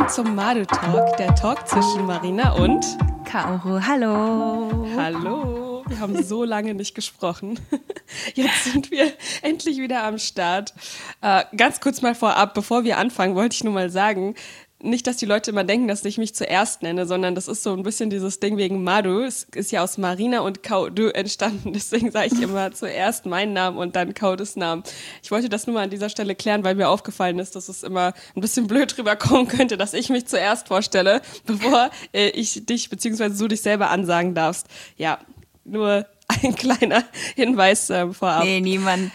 [0.00, 2.82] willkommen zum Madu Talk, der Talk zwischen Marina und
[3.26, 3.80] Kaoru.
[3.86, 4.86] Hallo.
[4.96, 5.82] Hallo.
[5.86, 7.60] Wir haben so lange nicht gesprochen.
[8.34, 10.72] Jetzt sind wir endlich wieder am Start.
[11.20, 14.36] Äh, ganz kurz mal vorab, bevor wir anfangen, wollte ich nur mal sagen,
[14.82, 17.72] nicht, dass die Leute immer denken, dass ich mich zuerst nenne, sondern das ist so
[17.72, 19.22] ein bisschen dieses Ding wegen Madu.
[19.22, 21.72] Es ist ja aus Marina und Kaudu entstanden.
[21.74, 24.82] Deswegen sage ich immer zuerst meinen Namen und dann Kaudus Namen.
[25.22, 27.82] Ich wollte das nur mal an dieser Stelle klären, weil mir aufgefallen ist, dass es
[27.82, 32.88] immer ein bisschen blöd rüberkommen könnte, dass ich mich zuerst vorstelle, bevor äh, ich dich
[32.90, 33.30] bzw.
[33.30, 34.66] du dich selber ansagen darfst.
[34.96, 35.18] Ja,
[35.64, 36.06] nur
[36.42, 38.44] ein kleiner Hinweis ähm, vorab.
[38.44, 39.12] Nee, niemand.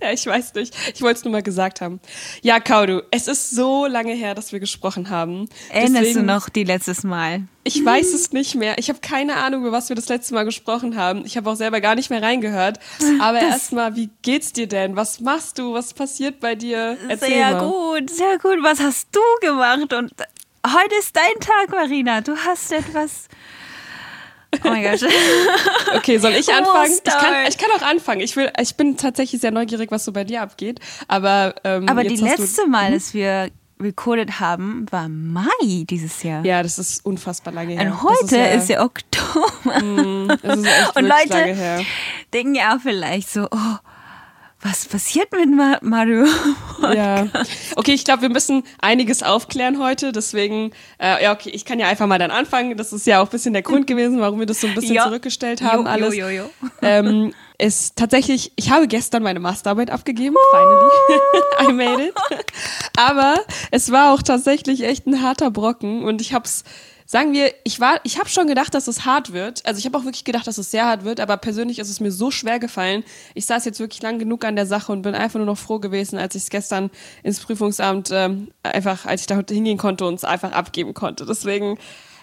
[0.00, 0.74] ja, ich weiß nicht.
[0.94, 2.00] Ich wollte es nur mal gesagt haben.
[2.42, 5.48] Ja, Kaudu, es ist so lange her, dass wir gesprochen haben.
[5.70, 7.44] Erinnerst Deswegen, du noch die letztes Mal?
[7.62, 8.76] Ich weiß es nicht mehr.
[8.78, 11.24] Ich habe keine Ahnung, über was wir das letzte Mal gesprochen haben.
[11.24, 12.78] Ich habe auch selber gar nicht mehr reingehört.
[13.20, 14.96] Aber erstmal, wie geht's dir denn?
[14.96, 15.72] Was machst du?
[15.72, 16.98] Was passiert bei dir?
[17.08, 17.70] Erzähl sehr mal.
[17.70, 18.58] gut, sehr gut.
[18.62, 19.94] Was hast du gemacht?
[19.94, 20.12] Und
[20.66, 22.20] heute ist dein Tag, Marina.
[22.20, 23.28] Du hast etwas
[24.62, 25.00] Oh mein Gott.
[25.96, 26.92] Okay, soll ich anfangen?
[26.92, 28.20] Ich kann, ich kann auch anfangen.
[28.20, 30.80] Ich, will, ich bin tatsächlich sehr neugierig, was so bei dir abgeht.
[31.06, 32.94] Aber, ähm, Aber die letzte Mal, hm?
[32.94, 35.44] dass wir recorded haben, war Mai
[35.88, 36.44] dieses Jahr.
[36.44, 37.82] Ja, das ist unfassbar lange her.
[37.82, 39.80] Und heute ist ja, ist ja, Oktober.
[39.82, 40.30] Mm,
[40.94, 41.84] Und Leute
[42.32, 43.76] denken ja auch vielleicht so, oh,
[44.64, 45.50] was passiert mit
[45.82, 46.24] Mario?
[46.82, 47.26] ja.
[47.76, 50.10] Okay, ich glaube, wir müssen einiges aufklären heute.
[50.10, 52.74] Deswegen, äh, ja, okay, ich kann ja einfach mal dann anfangen.
[52.78, 54.96] Das ist ja auch ein bisschen der Grund gewesen, warum wir das so ein bisschen
[54.96, 55.02] jo.
[55.02, 55.84] zurückgestellt haben.
[55.84, 56.16] Jo, alles.
[56.16, 56.50] Jo, jo, jo.
[56.82, 60.34] Ähm, ist tatsächlich, ich habe gestern meine Masterarbeit abgegeben.
[60.50, 60.90] Finally.
[61.68, 62.14] I made it.
[62.96, 63.36] Aber
[63.70, 66.64] es war auch tatsächlich echt ein harter Brocken und ich habe es
[67.06, 69.64] sagen wir, ich war, ich habe schon gedacht, dass es hart wird.
[69.66, 72.00] Also ich habe auch wirklich gedacht, dass es sehr hart wird, aber persönlich ist es
[72.00, 73.04] mir so schwer gefallen.
[73.34, 75.78] Ich saß jetzt wirklich lang genug an der Sache und bin einfach nur noch froh
[75.78, 76.90] gewesen, als ich es gestern
[77.22, 81.26] ins Prüfungsamt ähm, einfach, als ich da hingehen konnte und es einfach abgeben konnte.
[81.26, 81.78] Deswegen,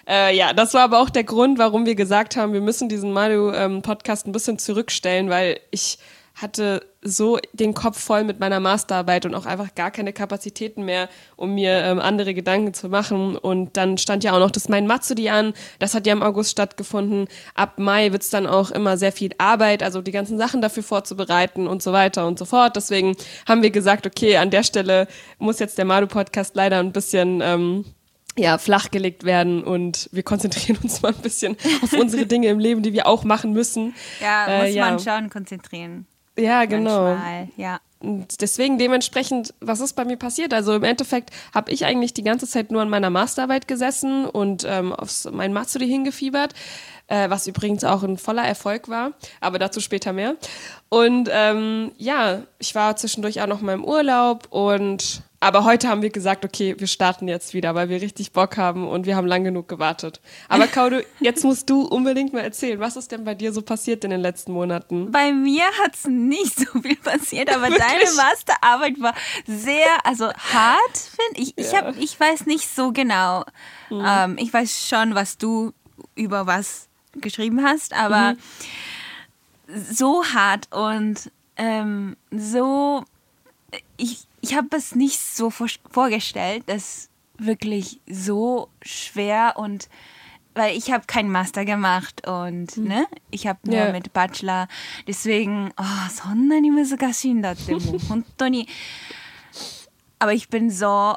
[0.08, 3.12] äh, ja, das war aber auch der Grund, warum wir gesagt haben, wir müssen diesen
[3.12, 5.98] Malu-Podcast ähm, ein bisschen zurückstellen, weil ich
[6.34, 11.08] hatte so den Kopf voll mit meiner Masterarbeit und auch einfach gar keine Kapazitäten mehr,
[11.36, 13.36] um mir ähm, andere Gedanken zu machen.
[13.36, 15.52] Und dann stand ja auch noch das Mein Matsuri an.
[15.80, 17.26] Das hat ja im August stattgefunden.
[17.54, 20.84] Ab Mai wird es dann auch immer sehr viel Arbeit, also die ganzen Sachen dafür
[20.84, 22.76] vorzubereiten und so weiter und so fort.
[22.76, 23.16] Deswegen
[23.48, 25.08] haben wir gesagt, okay, an der Stelle
[25.38, 27.84] muss jetzt der Madu-Podcast leider ein bisschen ähm,
[28.36, 32.82] ja, flachgelegt werden und wir konzentrieren uns mal ein bisschen auf unsere Dinge im Leben,
[32.82, 33.94] die wir auch machen müssen.
[34.20, 34.90] Ja, muss äh, ja.
[34.90, 36.06] man schon konzentrieren.
[36.38, 37.04] Ja, genau.
[37.04, 37.80] Manchmal, ja.
[38.00, 40.52] Und deswegen dementsprechend, was ist bei mir passiert?
[40.52, 44.64] Also im Endeffekt habe ich eigentlich die ganze Zeit nur an meiner Masterarbeit gesessen und
[44.66, 46.52] ähm, auf mein Matsuri hingefiebert,
[47.06, 50.34] äh, was übrigens auch ein voller Erfolg war, aber dazu später mehr.
[50.88, 56.02] Und ähm, ja, ich war zwischendurch auch noch mal im Urlaub und aber heute haben
[56.02, 59.26] wir gesagt, okay, wir starten jetzt wieder, weil wir richtig Bock haben und wir haben
[59.26, 60.20] lang genug gewartet.
[60.48, 64.04] Aber Kaudu, jetzt musst du unbedingt mal erzählen, was ist denn bei dir so passiert
[64.04, 65.10] in den letzten Monaten?
[65.10, 69.14] Bei mir hat es nicht so viel passiert, aber deine Masterarbeit war
[69.44, 71.58] sehr, also hart, finde ich.
[71.58, 73.44] Ich, hab, ich weiß nicht so genau.
[73.90, 74.04] Mhm.
[74.06, 75.72] Ähm, ich weiß schon, was du
[76.14, 78.34] über was geschrieben hast, aber
[79.66, 79.84] mhm.
[79.90, 83.02] so hart und ähm, so
[83.96, 89.89] ich, ich habe es nicht so vor, vorgestellt, dass wirklich so schwer und
[90.55, 92.87] weil ich habe keinen Master gemacht und mhm.
[92.87, 93.91] ne, ich habe nur yeah.
[93.91, 94.67] mit Bachelor.
[95.07, 98.67] Deswegen, oh, そんなに難しいんだってもう本当に。
[100.19, 101.15] Aber ich bin so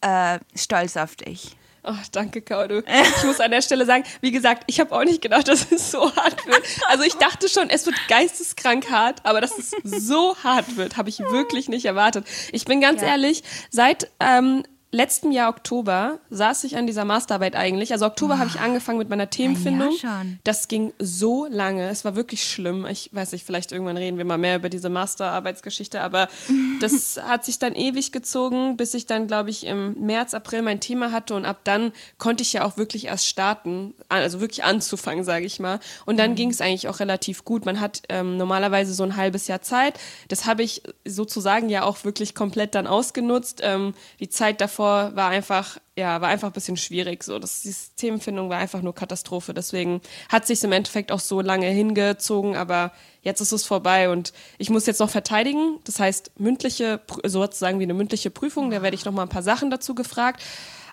[0.00, 1.56] äh, stolz auf dich.
[1.83, 2.81] Oh, danke, Kaudu.
[3.17, 5.91] Ich muss an der Stelle sagen, wie gesagt, ich habe auch nicht gedacht, dass es
[5.91, 6.61] so hart wird.
[6.87, 11.09] Also ich dachte schon, es wird geisteskrank hart, aber dass es so hart wird, habe
[11.09, 12.25] ich wirklich nicht erwartet.
[12.51, 13.09] Ich bin ganz ja.
[13.09, 17.91] ehrlich, seit ähm, letzten Jahr Oktober saß ich an dieser Masterarbeit eigentlich.
[17.91, 19.95] Also Oktober oh, habe ich angefangen mit meiner Themenfindung.
[20.43, 21.89] Das ging so lange.
[21.89, 22.87] Es war wirklich schlimm.
[22.87, 26.27] Ich weiß nicht, vielleicht irgendwann reden wir mal mehr über diese Masterarbeitsgeschichte, aber
[26.81, 30.79] das hat sich dann ewig gezogen, bis ich dann, glaube ich, im März, April mein
[30.79, 35.23] Thema hatte und ab dann konnte ich ja auch wirklich erst starten, also wirklich anzufangen,
[35.23, 35.79] sage ich mal.
[36.07, 36.35] Und dann mhm.
[36.35, 37.65] ging es eigentlich auch relativ gut.
[37.65, 39.99] Man hat ähm, normalerweise so ein halbes Jahr Zeit.
[40.29, 43.61] Das habe ich sozusagen ja auch wirklich komplett dann ausgenutzt.
[43.63, 47.23] Ähm, die Zeit davor davor war einfach, ja, war einfach ein bisschen schwierig.
[47.23, 49.53] So, das, die Systemfindung war einfach nur Katastrophe.
[49.53, 54.31] Deswegen hat sich im Endeffekt auch so lange hingezogen, aber jetzt ist es vorbei und
[54.57, 55.79] ich muss jetzt noch verteidigen.
[55.83, 59.43] Das heißt, mündliche, sozusagen wie eine mündliche Prüfung, da werde ich noch mal ein paar
[59.43, 60.41] Sachen dazu gefragt.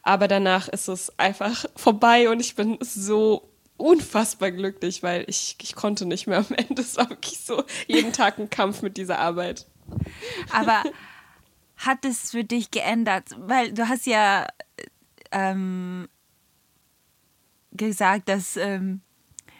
[0.02, 5.76] Aber danach ist es einfach vorbei und ich bin so unfassbar glücklich, weil ich, ich
[5.76, 6.82] konnte nicht mehr am Ende.
[6.82, 9.66] Es war wirklich so jeden Tag ein Kampf mit dieser Arbeit.
[10.52, 10.82] Aber
[11.76, 13.30] hat es für dich geändert?
[13.36, 14.46] Weil du hast ja
[15.32, 16.08] ähm,
[17.72, 19.00] gesagt, dass ähm,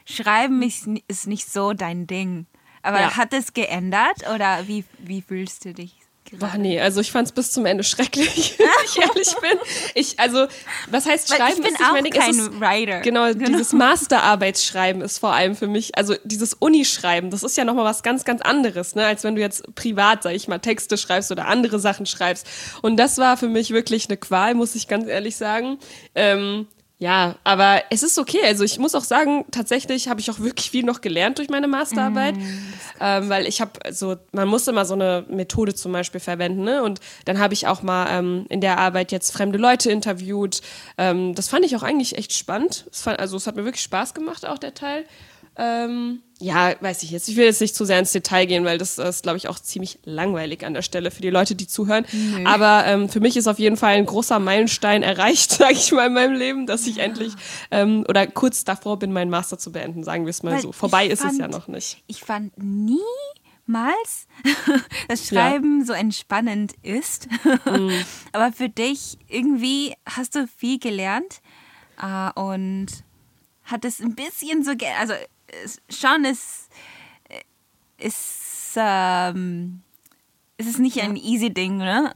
[0.05, 2.47] Schreiben ist, ist nicht so dein Ding.
[2.83, 3.17] Aber ja.
[3.17, 5.96] hat es geändert oder wie, wie fühlst du dich?
[6.33, 9.59] Boah, nee, also ich fand es bis zum Ende schrecklich, wenn ich ehrlich bin.
[9.95, 10.47] Ich, also,
[10.91, 11.55] was heißt Schreiben?
[11.57, 13.01] ich bin ist auch meine, kein ist, Writer.
[13.01, 17.65] Genau, genau, dieses Masterarbeitsschreiben ist vor allem für mich, also dieses Unischreiben, das ist ja
[17.65, 20.97] nochmal was ganz, ganz anderes, ne, als wenn du jetzt privat, sag ich mal, Texte
[20.99, 22.47] schreibst oder andere Sachen schreibst.
[22.83, 25.79] Und das war für mich wirklich eine Qual, muss ich ganz ehrlich sagen.
[26.15, 26.67] Ähm,
[26.99, 28.41] ja, aber es ist okay.
[28.45, 31.69] Also ich muss auch sagen, tatsächlich habe ich auch wirklich viel noch gelernt durch meine
[31.69, 36.21] Masterarbeit, mm, ähm, weil ich habe so, man muss immer so eine Methode zum Beispiel
[36.21, 36.83] verwenden, ne?
[36.83, 40.63] Und dann habe ich auch mal ähm, in der Arbeit jetzt fremde Leute interviewt.
[40.97, 42.87] Ähm, das fand ich auch eigentlich echt spannend.
[42.91, 45.05] Es fand, also es hat mir wirklich Spaß gemacht, auch der Teil.
[45.59, 47.29] Ähm, ja, weiß ich jetzt.
[47.29, 49.59] Ich will jetzt nicht zu sehr ins Detail gehen, weil das ist, glaube ich, auch
[49.59, 52.05] ziemlich langweilig an der Stelle für die Leute, die zuhören.
[52.13, 52.45] Nee.
[52.45, 56.09] Aber ähm, für mich ist auf jeden Fall ein großer Meilenstein erreicht, sage ich mal,
[56.09, 57.05] in meinem Leben, dass ich ja.
[57.05, 57.33] endlich
[57.71, 60.73] ähm, oder kurz davor bin, meinen Master zu beenden, sagen wir es mal weil so.
[60.73, 62.03] Vorbei ist fand, es ja noch nicht.
[62.07, 64.27] Ich fand niemals,
[65.09, 65.87] dass Schreiben ja.
[65.87, 67.29] so entspannend ist.
[67.65, 67.93] Mhm.
[68.33, 71.41] Aber für dich irgendwie hast du viel gelernt
[72.03, 72.89] äh, und
[73.65, 75.15] hat es ein bisschen so, also
[75.91, 76.69] schon ist,
[77.99, 79.83] ist, ähm,
[80.57, 82.15] es ist nicht ein easy Ding, ne?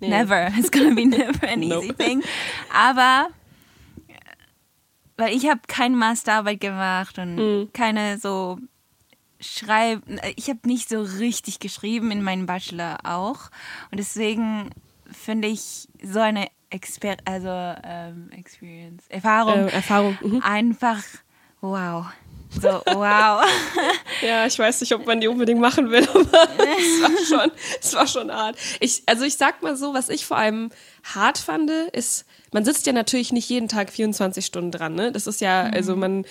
[0.00, 0.08] Nee.
[0.08, 0.48] Never.
[0.58, 1.96] It's gonna be never an easy nope.
[1.96, 2.22] thing.
[2.72, 3.28] Aber
[5.16, 7.72] weil ich habe keine Masterarbeit gemacht und mm.
[7.72, 8.58] keine so
[9.40, 10.18] schreiben.
[10.36, 13.50] Ich habe nicht so richtig geschrieben in meinem Bachelor auch
[13.90, 14.70] und deswegen
[15.10, 20.42] finde ich so eine Exper also ähm, Experience Erfahrung äh, Erfahrung mhm.
[20.42, 21.02] einfach
[21.60, 22.06] wow
[22.60, 23.44] so, wow.
[24.22, 27.94] ja, ich weiß nicht, ob man die unbedingt machen will, aber es war schon, es
[27.94, 28.56] war schon hart.
[28.80, 30.70] Ich, also ich sag mal so, was ich vor allem
[31.02, 35.12] hart fand, ist, man sitzt ja natürlich nicht jeden Tag 24 Stunden dran, ne?
[35.12, 35.74] Das ist ja, mhm.
[35.74, 36.24] also man,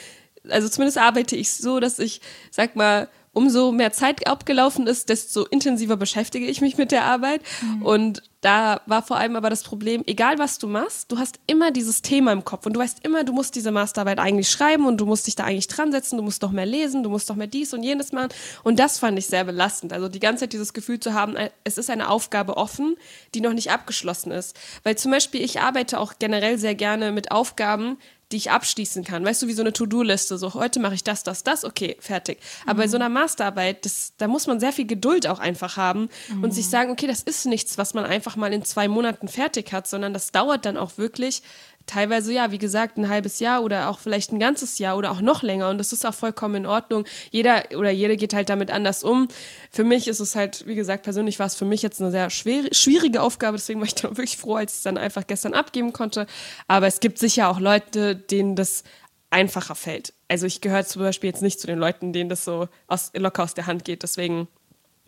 [0.49, 2.21] also zumindest arbeite ich so, dass ich,
[2.51, 7.41] sag mal, umso mehr Zeit abgelaufen ist, desto intensiver beschäftige ich mich mit der Arbeit.
[7.61, 7.81] Mhm.
[7.81, 11.69] Und da war vor allem aber das Problem, egal was du machst, du hast immer
[11.69, 14.97] dieses Thema im Kopf und du weißt immer, du musst diese Masterarbeit eigentlich schreiben und
[14.97, 17.35] du musst dich da eigentlich dran setzen, du musst noch mehr lesen, du musst noch
[17.35, 18.29] mehr dies und jenes machen.
[18.63, 19.93] Und das fand ich sehr belastend.
[19.93, 22.95] Also die ganze Zeit dieses Gefühl zu haben, es ist eine Aufgabe offen,
[23.35, 24.59] die noch nicht abgeschlossen ist.
[24.83, 27.97] Weil zum Beispiel ich arbeite auch generell sehr gerne mit Aufgaben,
[28.31, 29.25] die ich abschließen kann.
[29.25, 30.37] Weißt du, wie so eine To-Do-Liste.
[30.37, 32.39] So, heute mache ich das, das, das, okay, fertig.
[32.63, 32.77] Aber mhm.
[32.77, 36.43] bei so einer Masterarbeit, das, da muss man sehr viel Geduld auch einfach haben mhm.
[36.43, 39.73] und sich sagen, okay, das ist nichts, was man einfach mal in zwei Monaten fertig
[39.73, 41.41] hat, sondern das dauert dann auch wirklich
[41.85, 45.21] teilweise ja, wie gesagt, ein halbes Jahr oder auch vielleicht ein ganzes Jahr oder auch
[45.21, 47.05] noch länger und das ist auch vollkommen in Ordnung.
[47.31, 49.27] Jeder oder jede geht halt damit anders um.
[49.71, 52.29] Für mich ist es halt, wie gesagt, persönlich war es für mich jetzt eine sehr
[52.29, 55.93] schwierige Aufgabe, deswegen war ich dann wirklich froh, als ich es dann einfach gestern abgeben
[55.93, 56.27] konnte.
[56.67, 58.83] Aber es gibt sicher auch Leute, denen das
[59.29, 60.13] einfacher fällt.
[60.27, 63.43] Also ich gehöre zum Beispiel jetzt nicht zu den Leuten, denen das so aus, locker
[63.43, 64.03] aus der Hand geht.
[64.03, 64.47] Deswegen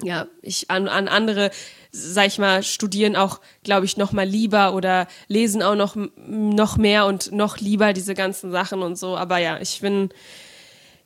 [0.01, 1.51] ja, ich an, an andere,
[1.91, 5.95] sag ich mal, studieren auch, glaube ich, noch mal lieber oder lesen auch noch,
[6.27, 9.15] noch mehr und noch lieber diese ganzen Sachen und so.
[9.17, 10.09] Aber ja, ich bin,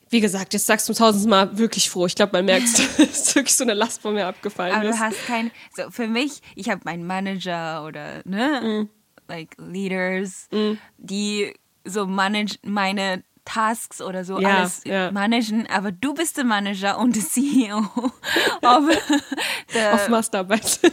[0.08, 2.06] wie gesagt, jetzt sagst du tausendmal wirklich froh.
[2.06, 4.74] Ich glaube, man merkt, es ist wirklich so eine Last von mir abgefallen.
[4.74, 4.96] Aber ist.
[4.96, 8.88] du hast kein, so für mich, ich habe meinen Manager oder, ne, mm.
[9.28, 10.72] like Leaders, mm.
[10.96, 11.52] die
[11.84, 15.10] so manage meine Tasks oder so ja, alles ja.
[15.10, 18.12] managen, aber du bist der Manager und der CEO auf,
[19.92, 20.78] auf Masterarbeit.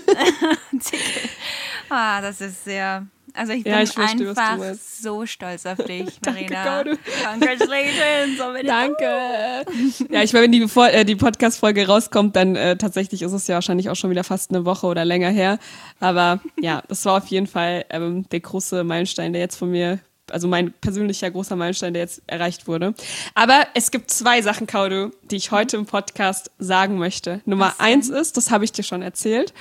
[1.90, 3.06] ah, das ist sehr.
[3.34, 6.84] Also ich bin ja, ich verstehe, einfach so stolz auf dich, Marina.
[6.84, 8.66] Danke, Congratulations.
[8.66, 9.66] Danke.
[10.10, 13.56] Ja, ich meine, wenn die, äh, die Podcast-Folge rauskommt, dann äh, tatsächlich ist es ja
[13.56, 15.60] wahrscheinlich auch schon wieder fast eine Woche oder länger her.
[16.00, 20.00] Aber ja, das war auf jeden Fall ähm, der große Meilenstein, der jetzt von mir
[20.32, 22.94] also mein persönlicher großer Meilenstein, der jetzt erreicht wurde.
[23.34, 27.42] Aber es gibt zwei Sachen, Kaudu, die ich heute im Podcast sagen möchte.
[27.46, 29.54] Nummer Was eins ist, das habe ich dir schon erzählt,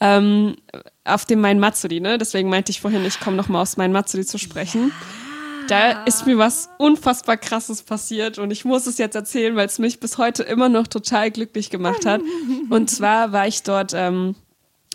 [0.00, 0.56] ähm,
[1.04, 2.18] auf dem Mein Matsuri, ne?
[2.18, 4.88] Deswegen meinte ich vorhin, ich komme nochmal aus Mein Matsuri zu sprechen.
[4.88, 4.94] Ja.
[5.68, 9.78] Da ist mir was unfassbar krasses passiert und ich muss es jetzt erzählen, weil es
[9.78, 12.22] mich bis heute immer noch total glücklich gemacht hat.
[12.70, 14.34] Und zwar war ich dort ähm,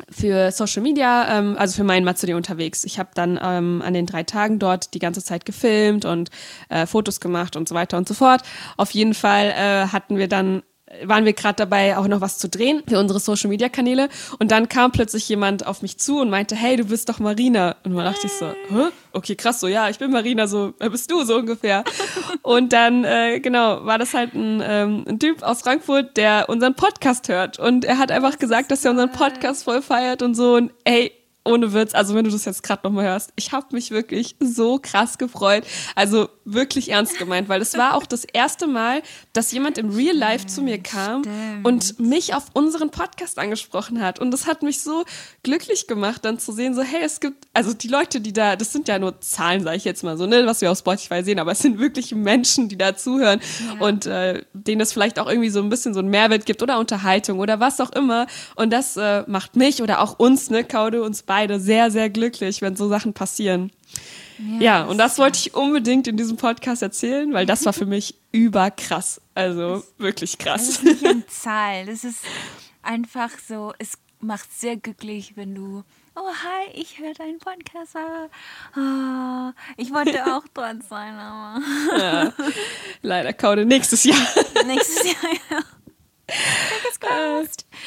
[0.10, 2.84] für Social Media, ähm, also für meinen Matsuri unterwegs.
[2.84, 6.30] Ich habe dann ähm, an den drei Tagen dort die ganze Zeit gefilmt und
[6.70, 8.42] äh, Fotos gemacht und so weiter und so fort.
[8.78, 10.64] Auf jeden Fall äh, hatten wir dann
[11.04, 14.10] waren wir gerade dabei, auch noch was zu drehen für unsere Social Media Kanäle.
[14.40, 17.76] Und dann kam plötzlich jemand auf mich zu und meinte, hey, du bist doch Marina.
[17.84, 18.90] Und man dachte ich so, Hä?
[19.12, 21.84] okay, krass, so, ja, ich bin Marina, so, wer bist du, so ungefähr.
[22.42, 26.76] und dann, äh, genau, war das halt ein, ähm, ein Typ aus Frankfurt, der unseren
[26.76, 27.60] Podcast hört.
[27.60, 30.56] Und er hat einfach gesagt, dass er unseren Podcast voll feiert und so.
[30.56, 31.12] Und ey,
[31.46, 34.80] ohne Witz, also wenn du das jetzt gerade nochmal hörst, ich habe mich wirklich so
[34.82, 35.66] krass gefreut.
[35.96, 39.02] Also wirklich ernst gemeint, weil es war auch das erste Mal,
[39.34, 41.66] dass jemand im Real Life zu mir kam Stimmt.
[41.66, 44.20] und mich auf unseren Podcast angesprochen hat.
[44.20, 45.04] Und das hat mich so
[45.44, 48.72] glücklich gemacht, dann zu sehen, so, hey, es gibt, also die Leute, die da, das
[48.72, 51.40] sind ja nur Zahlen, sage ich jetzt mal so, ne, was wir auf Spotify sehen,
[51.40, 53.86] aber es sind wirklich Menschen, die da zuhören ja.
[53.86, 56.80] und äh, denen es vielleicht auch irgendwie so ein bisschen so einen Mehrwert gibt oder
[56.80, 58.28] Unterhaltung oder was auch immer.
[58.56, 62.62] Und das äh, macht mich oder auch uns, ne, Kaude, uns beide sehr, sehr glücklich,
[62.62, 63.72] wenn so Sachen passieren.
[64.38, 67.86] Ja, ja und das wollte ich unbedingt in diesem Podcast erzählen, weil das war für
[67.88, 69.22] mich überkrass.
[69.36, 70.68] Also wirklich krass.
[70.68, 71.86] Das ist nicht eine Zahl.
[71.86, 72.20] Das ist
[72.82, 75.84] einfach so, es macht sehr glücklich, wenn du
[76.16, 77.96] oh hi, ich höre deinen Podcast.
[78.75, 81.62] Oh, ich wollte auch dort sein, aber.
[81.98, 82.34] Ja,
[83.02, 84.28] leider Kaude nächstes Jahr.
[84.66, 85.60] nächstes Jahr, ja.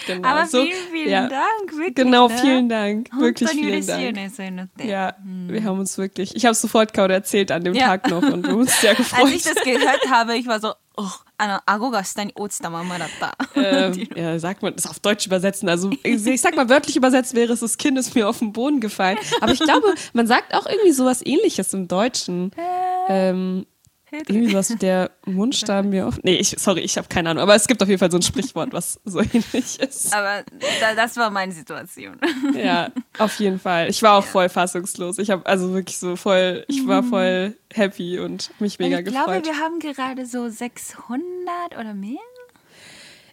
[0.07, 0.29] Genau.
[0.29, 1.29] Aber so, vielen, vielen ja.
[1.29, 1.95] Dank, wirklich.
[1.97, 2.39] Genau, ne?
[2.39, 3.11] vielen Dank.
[3.19, 4.71] Wirklich vielen Dank.
[4.83, 5.49] Ja, hm.
[5.49, 7.87] wir haben uns wirklich, ich habe sofort Kaude erzählt an dem ja.
[7.87, 9.25] Tag noch und wir haben uns sehr gefreut.
[9.25, 12.71] Als ich das gehört habe, ich war so, oh, ano, ago ga shita ni ochita
[12.71, 13.33] mama datta.
[13.57, 15.69] Ähm, ja, sagt man, das auf Deutsch übersetzen.
[15.69, 18.53] Also ich, ich sag mal, wörtlich übersetzt wäre es, das Kind ist mir auf den
[18.53, 19.19] Boden gefallen.
[19.41, 22.53] Aber ich glaube, man sagt auch irgendwie sowas ähnliches im Deutschen.
[23.09, 23.67] Ähm,
[24.27, 26.19] irgendwie was der Mundstaben mir auf.
[26.23, 27.43] Nee, ich, sorry, ich habe keine Ahnung.
[27.43, 30.15] Aber es gibt auf jeden Fall so ein Sprichwort, was so ähnlich ist.
[30.15, 30.45] Aber
[30.81, 32.19] da, das war meine Situation.
[32.57, 33.91] Ja, auf jeden Fall.
[33.91, 35.19] Ich war auch voll fassungslos.
[35.19, 37.09] Ich habe also wirklich so voll, ich war mhm.
[37.09, 39.37] voll happy und mich mega gefreut.
[39.37, 41.17] Ich glaube, wir haben gerade so 600
[41.79, 42.19] oder mehr.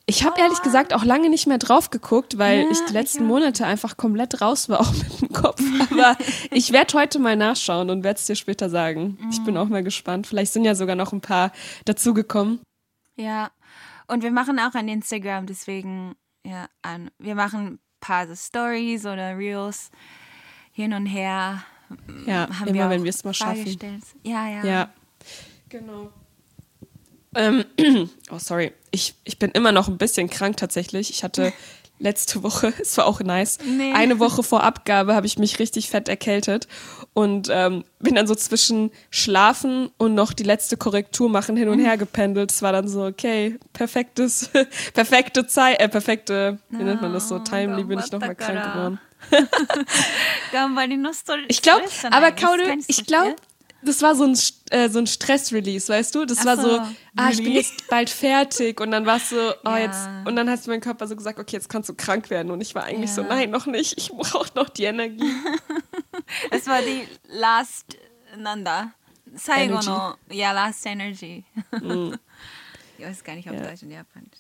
[0.06, 3.24] Ich habe ehrlich gesagt auch lange nicht mehr drauf geguckt, weil ja, ich die letzten
[3.24, 5.62] ich Monate einfach komplett raus war, auch mit dem Kopf.
[5.92, 6.18] Aber
[6.52, 9.18] ich werde heute mal nachschauen und werde es dir später sagen.
[9.20, 9.30] Mhm.
[9.30, 9.62] Ich bin mhm.
[9.62, 10.28] auch mal gespannt.
[10.28, 11.54] Vielleicht sind ja sogar noch ein paar
[11.86, 12.60] dazugekommen.
[13.16, 13.52] Ja,
[14.08, 19.06] und wir machen auch an Instagram, deswegen, ja, an, wir machen ein paar so Stories
[19.06, 19.90] oder Reels
[20.74, 21.64] hin und her.
[22.26, 24.02] Ja, haben immer wir wenn wir es mal schaffen.
[24.24, 24.66] Ja, ja.
[24.66, 24.94] Ja,
[25.70, 26.12] genau.
[27.36, 27.66] Ähm,
[28.32, 28.74] oh, sorry.
[28.92, 31.10] Ich, ich bin immer noch ein bisschen krank tatsächlich.
[31.10, 31.54] Ich hatte
[32.00, 33.94] letzte Woche, es war auch nice, nee.
[33.94, 36.68] eine Woche vor Abgabe habe ich mich richtig fett erkältet
[37.14, 41.80] und ähm, bin dann so zwischen Schlafen und noch die letzte Korrektur machen hin und
[41.80, 42.52] her gependelt.
[42.52, 44.50] Es war dann so, okay, perfektes,
[44.94, 49.00] perfekte Zeit, äh, perfekte, wie nennt man das so, timely bin ich nochmal krank geworden.
[51.48, 53.36] ich glaube, aber Kaude, ich glaube,
[53.86, 54.38] das war so ein,
[54.70, 56.26] äh, so ein Stress-Release, weißt du?
[56.26, 56.82] Das Ach war so, so
[57.16, 59.80] ah, ich bin jetzt bald fertig und dann war es so, oh, ja.
[59.80, 62.52] jetzt, und dann hast du mein Körper so gesagt, okay, jetzt kannst du krank werden
[62.52, 63.16] und ich war eigentlich ja.
[63.16, 65.34] so, nein, noch nicht, ich brauche noch die Energie.
[66.52, 67.98] es war die Last,
[68.38, 68.94] Nanda,
[69.36, 71.44] Saigo no, ja, Last Energy.
[71.82, 72.14] Mm.
[72.96, 73.64] Ich weiß gar nicht, ob ja.
[73.64, 74.38] Deutsch und Japanisch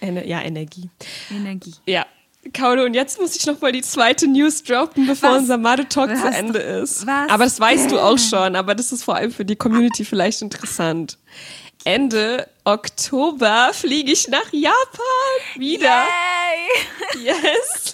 [0.00, 0.90] Ener ja, Energie.
[1.30, 1.74] Energie.
[1.86, 2.04] Ja,
[2.52, 5.38] Kaude, und jetzt muss ich noch mal die zweite News droppen, bevor was?
[5.40, 6.20] unser Made Talk was?
[6.20, 7.06] zu Ende ist.
[7.06, 7.30] Was?
[7.30, 10.42] Aber das weißt du auch schon, aber das ist vor allem für die Community vielleicht
[10.42, 11.18] interessant.
[11.84, 14.76] Ende Oktober fliege ich nach Japan
[15.56, 15.86] wieder.
[15.86, 17.22] Yay!
[17.24, 17.92] Yes.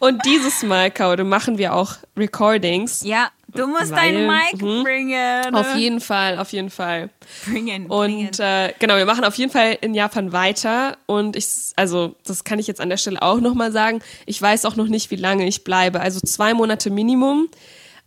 [0.00, 3.02] Und dieses Mal, Kaude, machen wir auch Recordings.
[3.02, 3.30] Ja.
[3.56, 5.54] Du musst weil, dein Mic mh, bringen.
[5.54, 7.10] Auf jeden Fall, auf jeden Fall.
[7.46, 7.86] Bringen.
[7.86, 10.96] Und äh, genau, wir machen auf jeden Fall in Japan weiter.
[11.06, 11.46] Und ich,
[11.76, 14.00] also, das kann ich jetzt an der Stelle auch nochmal sagen.
[14.26, 16.00] Ich weiß auch noch nicht, wie lange ich bleibe.
[16.00, 17.48] Also zwei Monate Minimum.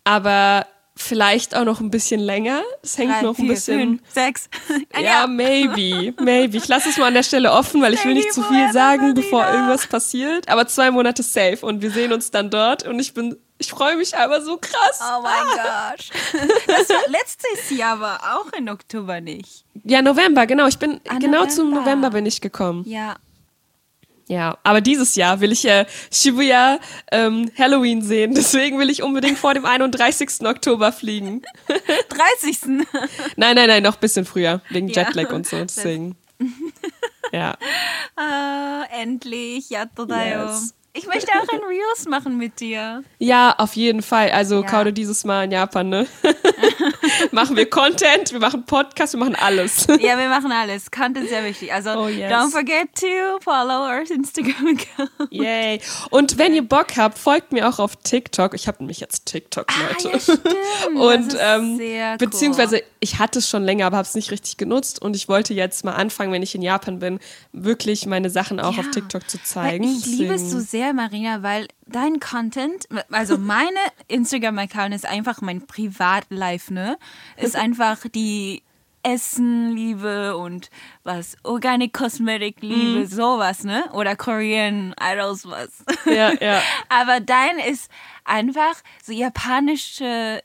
[0.03, 0.65] Aber
[0.99, 2.61] vielleicht auch noch ein bisschen länger.
[2.83, 3.79] Es hängt Drei, noch ein vier, bisschen.
[3.79, 4.49] Fünf, sechs.
[4.93, 6.57] ja, ja, maybe, maybe.
[6.57, 9.13] Ich lasse es mal an der Stelle offen, weil ich will nicht zu viel sagen,
[9.13, 10.49] bevor irgendwas passiert.
[10.49, 13.97] Aber zwei Monate safe und wir sehen uns dann dort und ich bin ich freue
[13.97, 14.99] mich aber so krass.
[15.01, 15.91] Oh mein ah.
[15.91, 16.09] Gott.
[16.67, 19.65] Das war letztes Jahr war auch im Oktober nicht.
[19.83, 20.67] Ja, November, genau.
[20.67, 21.49] Ich bin ah, genau November.
[21.49, 22.83] zum November bin ich gekommen.
[22.87, 23.17] Ja.
[24.29, 26.79] Ja, aber dieses Jahr will ich äh, Shibuya
[27.11, 28.33] ähm, Halloween sehen.
[28.35, 30.41] Deswegen will ich unbedingt vor dem 31.
[30.45, 31.41] Oktober fliegen.
[32.39, 32.85] 30.
[33.35, 34.61] nein, nein, nein, noch ein bisschen früher.
[34.69, 35.03] Wegen ja.
[35.03, 35.57] Jetlag und so.
[35.57, 36.15] Deswegen.
[37.33, 37.57] ja.
[38.15, 39.71] Ah, endlich.
[39.71, 40.47] Ja, total.
[40.47, 40.75] Yes.
[40.99, 43.03] Ich möchte auch ein Reels machen mit dir.
[43.19, 44.31] Ja, auf jeden Fall.
[44.31, 44.67] Also ja.
[44.67, 46.07] Kaude dieses Mal in Japan, ne?
[47.31, 49.87] machen wir Content, wir machen Podcast, wir machen alles.
[49.99, 50.91] ja, wir machen alles.
[50.91, 51.73] Content ist sehr wichtig.
[51.73, 52.31] Also, oh, yes.
[52.31, 55.31] don't forget to follow our Instagram account.
[55.31, 55.81] Yay.
[56.09, 58.53] Und wenn ihr Bock habt, folgt mir auch auf TikTok.
[58.53, 60.17] Ich habe nämlich jetzt TikTok, Leute.
[60.17, 60.37] Ah,
[60.93, 62.17] ja, Und ähm, cool.
[62.17, 65.01] beziehungsweise ich hatte es schon länger, aber habe es nicht richtig genutzt.
[65.01, 67.19] Und ich wollte jetzt mal anfangen, wenn ich in Japan bin,
[67.53, 68.79] wirklich meine Sachen auch ja.
[68.79, 69.83] auf TikTok zu zeigen.
[69.83, 75.65] Ich liebe es so sehr, Marina, weil dein Content, also meine Instagram-Account ist einfach mein
[75.65, 76.97] Privatlife, ne?
[77.37, 78.63] Ist einfach die
[79.01, 80.69] Essen liebe und
[81.03, 83.05] was Organic Cosmetic liebe, mm.
[83.05, 83.89] sowas, ne?
[83.93, 85.83] Oder Korean Idols was.
[86.05, 86.61] Ja, ja.
[86.89, 87.89] Aber dein ist
[88.25, 90.41] einfach so japanische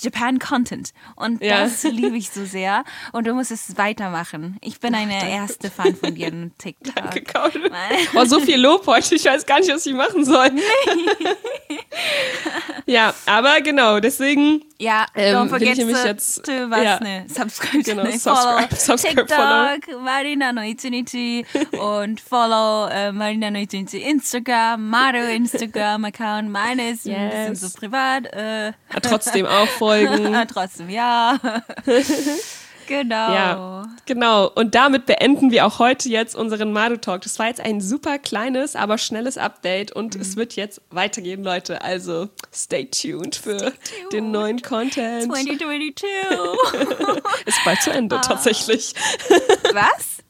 [0.00, 0.92] Japan Content.
[1.16, 1.62] Und ja.
[1.62, 2.84] das liebe ich so sehr.
[3.12, 4.56] Und du musst es weitermachen.
[4.60, 6.94] Ich bin eine Ach, erste Fan von dir in TikTok.
[6.94, 7.70] Danke, Kaudel.
[8.14, 9.14] Oh, so viel Lob heute.
[9.14, 10.50] Ich weiß gar nicht, was ich machen soll.
[12.86, 16.98] ja, aber genau, deswegen ja, ähm, don't forget will ich to, jetzt, to was, ja.
[17.00, 20.02] ne, subscribe, genau, ne, subscribe, follow subscribe, TikTok, follow.
[20.02, 21.44] Marina no Ichinichi
[21.78, 27.18] und follow äh, Marina no Ichinichi Instagram, Mario Instagram Account, meine ist yes.
[27.18, 28.32] ein bisschen so privat.
[28.32, 28.72] Äh.
[29.02, 30.36] Trotzdem auch folgen.
[30.52, 31.38] Trotzdem, ja.
[32.90, 33.14] Genau.
[33.14, 34.48] Ja, genau.
[34.48, 37.20] Und damit beenden wir auch heute jetzt unseren Maru Talk.
[37.20, 40.20] Das war jetzt ein super kleines, aber schnelles Update und mhm.
[40.20, 41.82] es wird jetzt weitergehen, Leute.
[41.82, 44.12] Also stay tuned für stay tuned.
[44.12, 45.32] den neuen Content.
[45.32, 45.94] 2022.
[47.46, 48.22] Ist bald zu Ende, ah.
[48.22, 48.92] tatsächlich.
[49.72, 50.20] Was?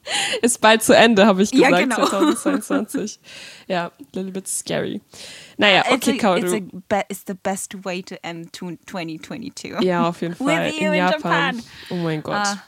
[0.43, 2.05] Ist bald zu Ende, habe ich gesagt, ja, genau.
[2.05, 3.19] 2022.
[3.67, 5.01] ja, a little bit scary.
[5.61, 9.79] Naja, okay, it's, a, it's, a it's the best way to end 2022.
[9.83, 10.47] Ja, auf jeden Fall.
[10.47, 11.57] With you in, in Japan.
[11.57, 11.63] Japan.
[11.91, 12.35] Oh mein Gott.
[12.35, 12.63] Ah.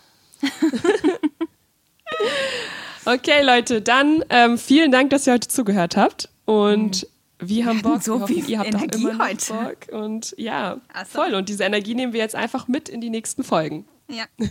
[3.13, 6.29] okay, Leute, dann ähm, vielen Dank, dass ihr heute zugehört habt.
[6.45, 7.01] Und
[7.41, 7.49] mhm.
[7.49, 8.03] wir haben Bock.
[8.03, 9.53] So viel ihr habt Energie auch immer heute.
[9.53, 9.87] Bock.
[9.91, 11.19] Und ja, so.
[11.19, 11.33] voll.
[11.33, 13.87] Und diese Energie nehmen wir jetzt einfach mit in die nächsten Folgen.
[14.07, 14.25] Ja.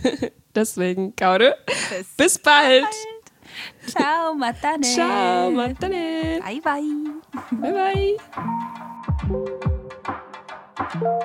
[0.53, 1.55] Deswegen, Kaude.
[1.65, 2.83] Bis, bis bald.
[2.83, 2.95] bald.
[3.87, 4.81] Ciao, matane.
[4.81, 6.41] Ciao, matane.
[6.43, 7.02] Bye, bye.
[7.33, 8.17] Bye,
[10.99, 11.23] bye.